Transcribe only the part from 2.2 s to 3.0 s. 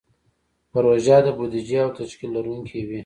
لرونکې وي.